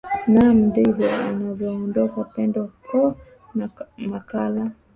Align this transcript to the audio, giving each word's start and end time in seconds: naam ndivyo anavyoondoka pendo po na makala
naam 0.33 0.57
ndivyo 0.69 1.07
anavyoondoka 1.29 2.19
pendo 2.35 2.61
po 2.87 3.01
na 3.57 3.65
makala 4.11 4.63